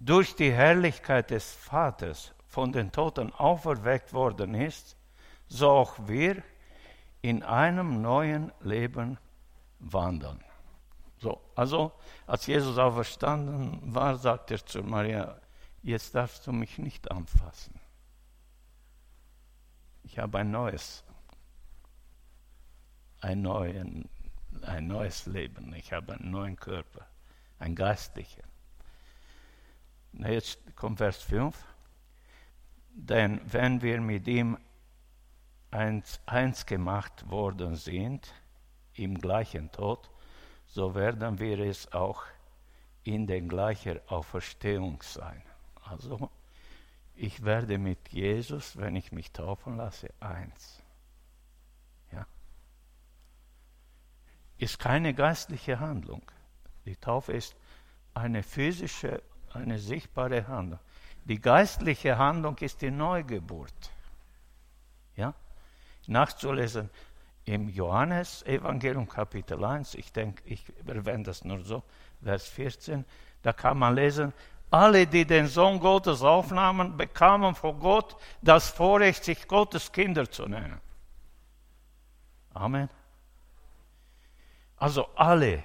[0.00, 4.96] durch die Herrlichkeit des Vaters von den Toten auferweckt worden ist,
[5.48, 6.42] so auch wir
[7.22, 9.18] in einem neuen Leben
[9.80, 10.42] wandern.
[11.18, 11.92] So, also
[12.26, 15.40] als Jesus auferstanden war, sagt er zu Maria,
[15.82, 17.80] jetzt darfst du mich nicht anfassen.
[20.04, 21.04] Ich habe ein neues,
[23.20, 24.08] ein neuen
[24.62, 25.72] ein neues Leben.
[25.74, 27.06] Ich habe einen neuen Körper,
[27.58, 27.74] ein
[30.18, 31.56] Jetzt kommt Vers 5.
[32.90, 34.58] Denn wenn wir mit ihm
[35.70, 38.32] eins, eins gemacht worden sind,
[38.94, 40.10] im gleichen Tod,
[40.66, 42.24] so werden wir es auch
[43.04, 45.42] in den gleichen Auferstehung sein.
[45.84, 46.30] Also,
[47.14, 50.82] ich werde mit Jesus, wenn ich mich taufen lasse, eins.
[54.58, 56.22] ist keine geistliche Handlung.
[56.84, 57.56] Die Taufe ist
[58.12, 59.22] eine physische,
[59.54, 60.80] eine sichtbare Handlung.
[61.24, 63.90] Die geistliche Handlung ist die Neugeburt.
[65.16, 65.34] Ja?
[66.06, 66.90] Nachzulesen
[67.44, 71.82] im Johannes-Evangelium Kapitel 1, ich denke, ich erwähne das nur so,
[72.22, 73.04] Vers 14,
[73.42, 74.32] da kann man lesen,
[74.70, 80.46] alle, die den Sohn Gottes aufnahmen, bekamen von Gott das Vorrecht, sich Gottes Kinder zu
[80.46, 80.80] nennen.
[82.52, 82.88] Amen.
[84.76, 85.64] Also alle.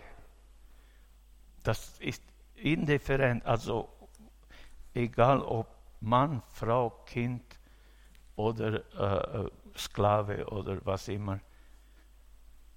[1.63, 2.21] Das ist
[2.63, 3.89] indifferent, also
[4.93, 5.67] egal ob
[6.01, 7.43] Mann, Frau, Kind
[8.35, 11.39] oder äh, äh, Sklave oder was immer.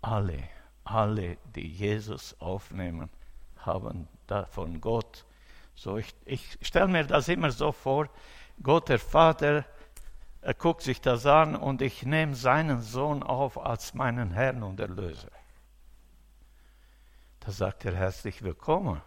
[0.00, 0.48] Alle,
[0.84, 3.10] alle, die Jesus aufnehmen,
[3.58, 5.24] haben da von Gott.
[5.74, 8.08] So ich, ich stelle mir das immer so vor,
[8.62, 9.64] Gott der Vater
[10.46, 14.78] er guckt sich das an und ich nehme seinen Sohn auf als meinen Herrn und
[14.78, 15.32] Erlöser.
[17.40, 19.02] Da sagt er herzlich willkommen.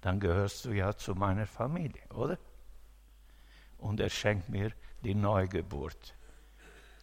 [0.00, 2.38] Dann gehörst du ja zu meiner Familie, oder?
[3.78, 6.14] und er schenkt mir die Neugeburt.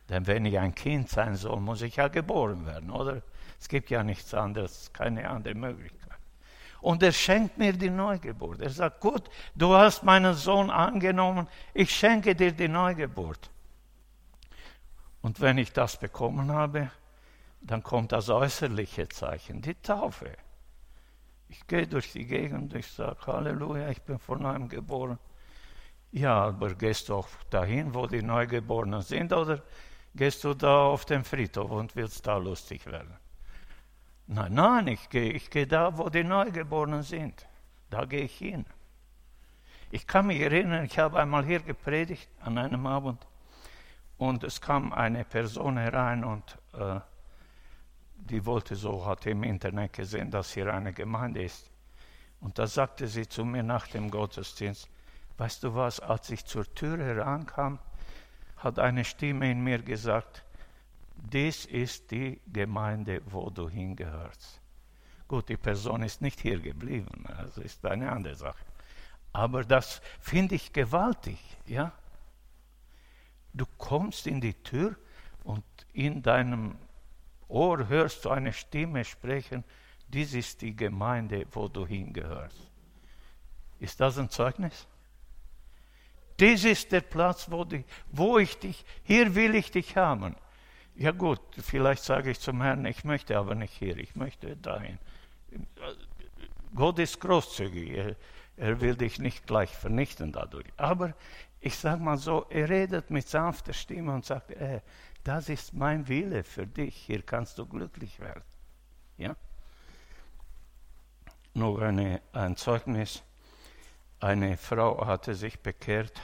[0.10, 3.22] Denn wenn ich ein Kind sein soll, muss ich ja geboren werden, oder?
[3.60, 6.02] Es gibt ja nichts anderes, keine andere Möglichkeit.
[6.82, 8.62] Und er schenkt mir die Neugeburt.
[8.62, 13.50] Er sagt, gut, du hast meinen Sohn angenommen, ich schenke dir die Neugeburt.
[15.22, 16.92] Und wenn ich das bekommen habe,
[17.62, 20.38] dann kommt das äußerliche Zeichen, die Taufe.
[21.48, 25.20] Ich gehe durch die Gegend, ich sage, Halleluja, ich bin von neuem geboren.
[26.12, 29.62] Ja, aber gehst du auch dahin, wo die Neugeborenen sind, oder
[30.16, 33.18] gehst du da auf den Friedhof und willst da lustig werden?
[34.28, 37.48] Nein, nein, ich gehe, ich gehe da, wo die Neugeborenen sind.
[37.90, 38.66] Da gehe ich hin.
[39.92, 43.26] Ich kann mich erinnern, ich habe einmal hier gepredigt an einem Abend
[44.18, 47.00] und es kam eine Person herein und äh,
[48.30, 51.70] die wollte so, hatte im Internet gesehen, dass hier eine Gemeinde ist.
[52.40, 54.90] Und da sagte sie zu mir nach dem Gottesdienst,
[55.38, 57.80] weißt du was, als ich zur Tür herankam,
[58.58, 60.44] hat eine Stimme in mir gesagt,
[61.16, 64.62] dies ist die Gemeinde, wo du hingehörst.
[65.28, 68.64] Gut, die Person ist nicht hier geblieben, das ist eine andere Sache.
[69.34, 71.92] Aber das finde ich gewaltig, ja.
[73.54, 74.96] Du kommst in die Tür
[75.44, 76.78] und in deinem
[77.48, 79.64] Ohr hörst du eine Stimme sprechen,
[80.08, 82.72] dies ist die Gemeinde, wo du hingehörst.
[83.80, 84.88] Ist das ein Zeugnis?
[86.40, 90.36] Dies ist der Platz, wo, die, wo ich dich, hier will ich dich haben.
[90.96, 94.98] Ja gut, vielleicht sage ich zum Herrn, ich möchte aber nicht hier, ich möchte dahin.
[96.74, 98.16] Gott ist großzügig, er,
[98.58, 100.68] er will dich nicht gleich vernichten dadurch.
[100.78, 101.14] Aber
[101.60, 104.82] ich sage mal so, er redet mit sanfter Stimme und sagt, äh,
[105.26, 108.44] das ist mein Wille für dich, hier kannst du glücklich werden.
[109.18, 109.36] Ja?
[111.56, 113.24] Nur eine, ein Zeugnis,
[114.20, 116.22] eine Frau hatte sich bekehrt,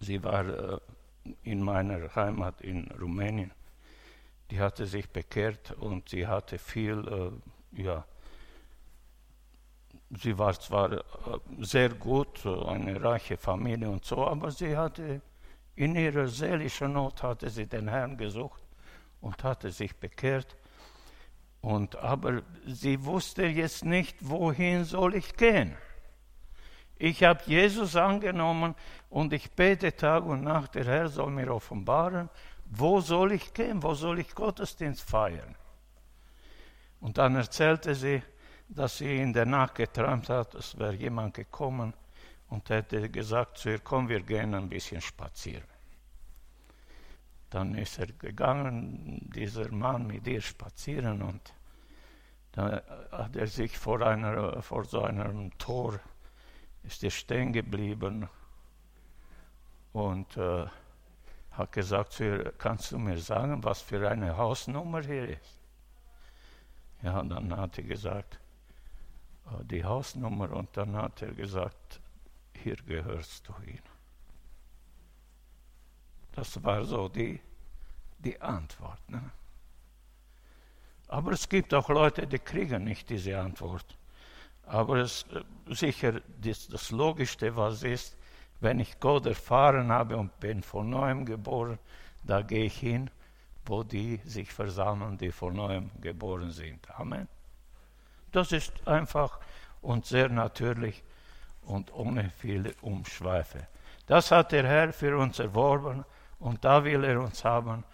[0.00, 0.78] sie war äh,
[1.42, 3.52] in meiner Heimat in Rumänien.
[4.50, 7.32] Die hatte sich bekehrt und sie hatte viel,
[7.74, 8.06] äh, ja,
[10.10, 11.02] sie war zwar äh,
[11.58, 15.20] sehr gut, äh, eine reiche Familie und so, aber sie hatte
[15.78, 18.60] in ihrer seelischen Not hatte sie den Herrn gesucht
[19.20, 20.56] und hatte sich bekehrt.
[21.60, 25.76] Und aber sie wusste jetzt nicht, wohin soll ich gehen.
[26.96, 28.74] Ich habe Jesus angenommen
[29.08, 32.28] und ich bete Tag und Nacht, der Herr soll mir offenbaren,
[32.64, 35.54] wo soll ich gehen, wo soll ich Gottesdienst feiern.
[37.00, 38.20] Und dann erzählte sie,
[38.68, 41.94] dass sie in der Nacht geträumt hat, es wäre jemand gekommen
[42.48, 45.68] und hätte gesagt zu ihr, komm, wir gehen ein bisschen spazieren.
[47.50, 51.54] Dann ist er gegangen, dieser Mann mit ihr spazieren und
[52.52, 52.80] dann
[53.12, 56.00] hat er sich vor, einer, vor so einem Tor
[56.82, 58.28] ist er stehen geblieben
[59.92, 60.66] und äh,
[61.50, 65.58] hat gesagt zu ihr, kannst du mir sagen, was für eine Hausnummer hier ist?
[67.02, 68.40] Ja, dann hat er gesagt,
[69.46, 72.00] äh, die Hausnummer und dann hat er gesagt,
[72.62, 73.82] hier gehörst du hin.
[76.32, 77.40] Das war so die,
[78.18, 79.08] die Antwort.
[79.08, 79.30] Ne?
[81.08, 83.96] Aber es gibt auch Leute, die kriegen nicht diese Antwort.
[84.66, 88.16] Aber es, äh, sicher das, das Logischste, was ist,
[88.60, 91.78] wenn ich Gott erfahren habe und bin von neuem geboren,
[92.24, 93.10] da gehe ich hin,
[93.64, 96.88] wo die sich versammeln, die von neuem geboren sind.
[96.98, 97.28] Amen.
[98.32, 99.40] Das ist einfach
[99.80, 101.02] und sehr natürlich
[101.68, 103.66] und ohne viele Umschweife.
[104.06, 106.04] Das hat der Herr für uns erworben
[106.38, 107.84] und da will er uns haben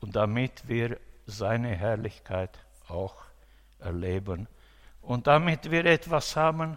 [0.00, 3.16] und damit wir seine Herrlichkeit auch
[3.78, 4.46] erleben
[5.00, 6.76] und damit wir etwas haben,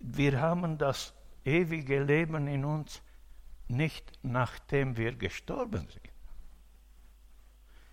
[0.00, 1.14] wir haben das
[1.44, 3.00] ewige Leben in uns
[3.68, 6.10] nicht nachdem wir gestorben sind.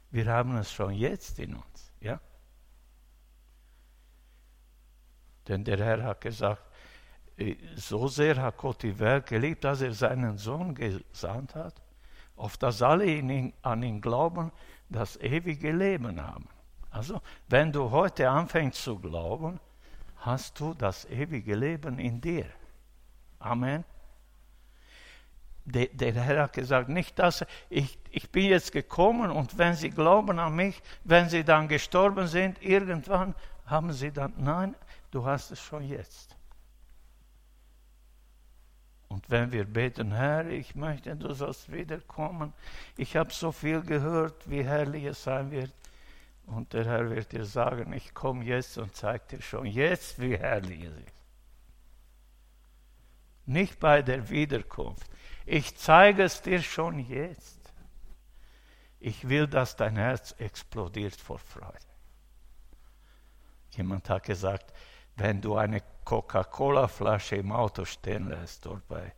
[0.10, 2.20] Wir haben es schon jetzt in uns, ja?
[5.48, 6.71] Denn der Herr hat gesagt,
[7.76, 11.82] so sehr hat Gott die Welt geliebt, dass er seinen Sohn gesandt hat,
[12.36, 14.52] auf das alle ihn, an ihn glauben,
[14.90, 16.48] das ewige Leben haben.
[16.90, 19.60] Also, wenn du heute anfängst zu glauben,
[20.18, 22.46] hast du das ewige Leben in dir.
[23.40, 23.84] Amen.
[25.64, 29.90] Der, der Herr hat gesagt, nicht dass ich, ich bin jetzt gekommen und wenn sie
[29.90, 33.36] glauben an mich, wenn sie dann gestorben sind, irgendwann
[33.66, 34.76] haben sie dann, nein,
[35.12, 36.36] du hast es schon jetzt.
[39.22, 42.54] Und wenn wir beten, Herr, ich möchte, du sollst wiederkommen,
[42.98, 45.72] ich habe so viel gehört, wie herrlich es sein wird,
[46.48, 50.38] und der Herr wird dir sagen, ich komme jetzt und zeige dir schon jetzt, wie
[50.38, 51.22] herrlich es ist.
[53.46, 55.10] nicht bei der Wiederkunft.
[55.46, 57.60] Ich zeige es dir schon jetzt.
[59.00, 61.78] Ich will, dass dein Herz explodiert vor Freude.
[63.72, 64.74] Jemand hat gesagt,
[65.16, 69.14] wenn du eine Coca-Cola-Flasche im Auto stehen lässt, dort bei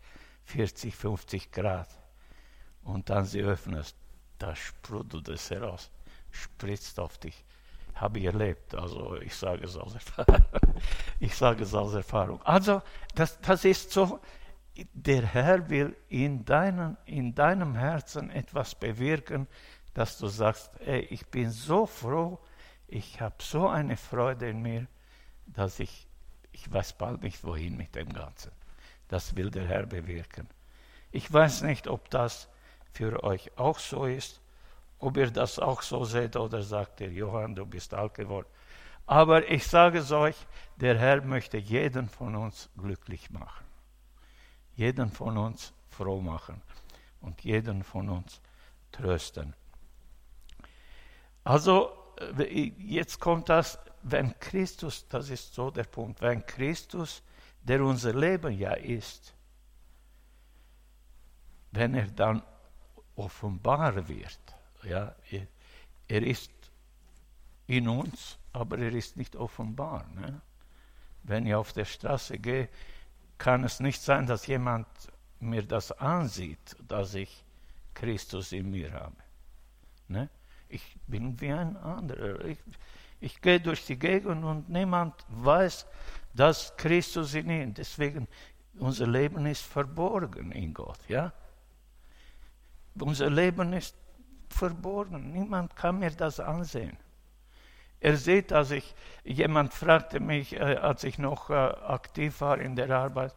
[0.45, 1.89] 40, 50 Grad,
[2.83, 3.95] und dann sie öffnest,
[4.37, 5.89] da sprudelt es heraus,
[6.31, 7.45] spritzt auf dich.
[7.95, 10.43] Habe ich erlebt, also ich sage es aus Erfahrung.
[11.19, 12.41] ich sage es aus Erfahrung.
[12.41, 12.81] Also,
[13.15, 14.19] das, das ist so,
[14.93, 19.47] der Herr will in, deinen, in deinem Herzen etwas bewirken,
[19.93, 22.39] dass du sagst, ey, ich bin so froh,
[22.87, 24.87] ich habe so eine Freude in mir,
[25.45, 26.07] dass ich,
[26.53, 28.51] ich weiß bald nicht wohin mit dem Ganzen.
[29.09, 30.47] Das will der Herr bewirken.
[31.11, 32.47] Ich weiß nicht, ob das
[32.93, 34.41] für euch auch so ist,
[34.99, 38.47] ob ihr das auch so seht oder sagt ihr, Johann, du bist alt geworden.
[39.05, 40.35] Aber ich sage es euch,
[40.77, 43.65] der Herr möchte jeden von uns glücklich machen.
[44.75, 46.61] Jeden von uns froh machen
[47.21, 48.41] und jeden von uns
[48.91, 49.53] trösten.
[51.43, 51.91] Also
[52.37, 57.23] äh, jetzt kommt das, wenn Christus, das ist so der Punkt, wenn Christus,
[57.61, 59.33] der unser Leben ja ist,
[61.71, 62.43] wenn er dann
[63.15, 64.39] offenbar wird,
[64.83, 65.15] ja,
[66.07, 66.51] er, ist
[67.67, 70.05] in uns, aber er ist nicht offenbar.
[70.13, 70.41] Ne?
[71.23, 72.69] Wenn ich auf der Straße gehe,
[73.37, 74.87] kann es nicht sein, dass jemand
[75.39, 77.43] mir das ansieht, dass ich
[77.93, 79.15] Christus in mir habe.
[80.09, 80.29] Ne?
[80.67, 82.43] Ich bin wie ein anderer.
[82.45, 82.57] Ich,
[83.23, 85.85] ich gehe durch die Gegend und niemand weiß,
[86.33, 87.73] dass Christus in ihm.
[87.73, 88.27] Deswegen,
[88.77, 90.99] unser Leben ist verborgen in Gott.
[91.07, 91.31] Ja?
[92.99, 93.95] Unser Leben ist
[94.49, 95.31] verborgen.
[95.31, 96.97] Niemand kann mir das ansehen.
[98.01, 98.93] Er sieht, als ich,
[99.23, 103.33] jemand fragte mich, äh, als ich noch äh, aktiv war in der Arbeit,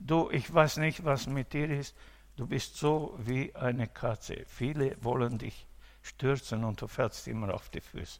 [0.00, 1.94] du, ich weiß nicht, was mit dir ist,
[2.34, 4.44] du bist so wie eine Katze.
[4.48, 5.68] Viele wollen dich
[6.02, 8.18] stürzen und du fällst immer auf die Füße.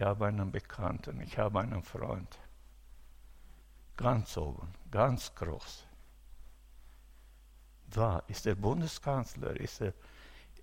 [0.00, 2.38] Ich habe einen Bekannten, ich habe einen Freund.
[3.98, 5.84] Ganz oben, ganz groß.
[7.90, 9.92] Da ist der Bundeskanzler, ist er.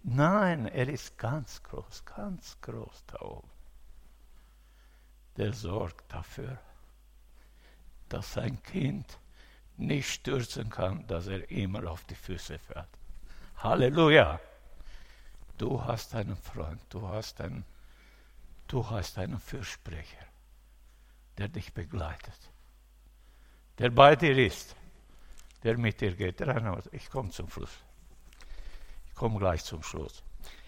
[0.01, 3.47] Nein, er ist ganz groß, ganz groß da oben.
[5.35, 6.57] Der sorgt dafür,
[8.09, 9.19] dass sein Kind
[9.77, 12.89] nicht stürzen kann, dass er immer auf die Füße fährt.
[13.57, 14.39] Halleluja!
[15.59, 17.65] Du hast einen Freund, du hast einen,
[18.67, 20.25] du hast einen Fürsprecher,
[21.37, 22.51] der dich begleitet,
[23.79, 24.75] der bei dir ist,
[25.63, 26.41] der mit dir geht.
[26.91, 27.83] Ich komme zum Schluss.
[29.07, 30.23] Ich komme gleich zum Schluss.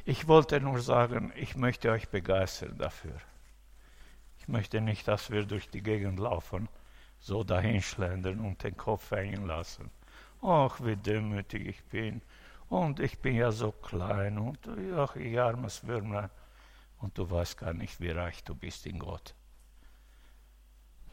[0.05, 3.19] Ich wollte nur sagen, ich möchte euch begeistern dafür.
[4.39, 6.67] Ich möchte nicht, dass wir durch die Gegend laufen,
[7.19, 9.91] so dahinschlendern und den Kopf hängen lassen.
[10.41, 12.21] Ach, wie demütig ich bin
[12.69, 14.57] und ich bin ja so klein und
[14.95, 16.29] ach, ich armes Würmlein.
[16.99, 19.33] Und du weißt gar nicht, wie reich du bist in Gott.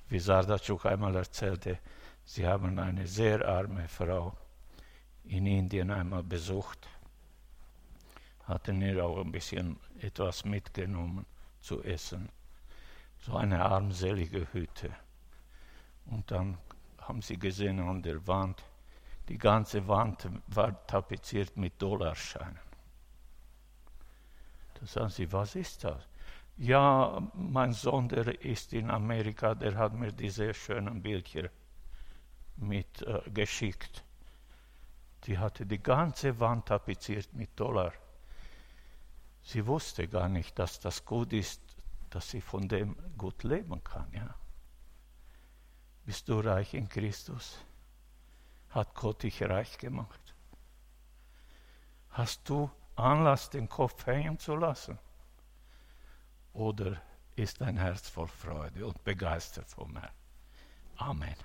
[0.08, 1.78] Wie Sardatschuk einmal erzählte,
[2.24, 4.36] sie haben eine sehr arme Frau
[5.24, 6.88] in Indien einmal besucht,
[8.44, 11.26] hatten ihr auch ein bisschen etwas mitgenommen
[11.60, 12.28] zu essen.
[13.18, 14.94] So eine armselige Hütte.
[16.06, 16.58] Und dann
[16.98, 18.62] haben sie gesehen an der Wand,
[19.28, 22.65] die ganze Wand war tapeziert mit Dollarscheinen.
[24.78, 26.02] Da sagen sie, was ist das?
[26.56, 31.48] Ja, mein Sohn, der ist in Amerika, der hat mir diese schönen Bildchen
[32.56, 34.04] mit äh, geschickt.
[35.24, 37.92] Die hatte die ganze Wand tapeziert mit Dollar.
[39.42, 41.60] Sie wusste gar nicht, dass das gut ist,
[42.10, 44.10] dass sie von dem gut leben kann.
[44.12, 44.34] Ja.
[46.04, 47.58] Bist du reich in Christus?
[48.76, 50.20] hat Gott dich reich gemacht?
[52.10, 54.98] Hast du Anlass, den Kopf hängen zu lassen?
[56.52, 57.00] Oder
[57.36, 60.12] ist dein Herz voll Freude und begeistert vom Herrn?
[60.96, 61.36] Amen.